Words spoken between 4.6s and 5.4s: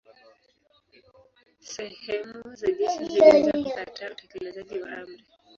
wa amri.